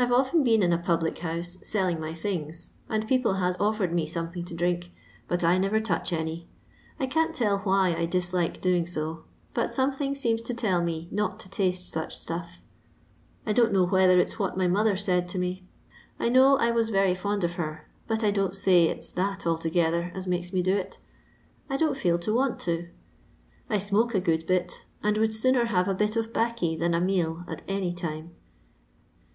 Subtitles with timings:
[0.00, 3.92] I 've often been In a public house selling my things, and people hat offered
[3.92, 4.92] me something to drink,
[5.26, 6.46] but I never touch any.
[7.00, 9.24] I can't tell why I dislike doing so.
[9.56, 12.60] 4rat something teems to tell me not to taste such tta£
[13.44, 15.64] I don't know whether it 's what my mother said to me.
[16.20, 19.48] I know I wat very fond of her, but I don't tay it 't that
[19.48, 20.98] altogether at makes me do it.
[21.68, 22.90] I don't feel to want it
[23.68, 27.00] I smoke a good bit, and would sooner have a bit of baccy than a
[27.00, 28.30] meal at any time.